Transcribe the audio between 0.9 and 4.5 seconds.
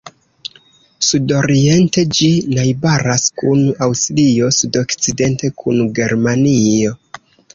Sudoriente ĝi najbaras kun Aŭstrio,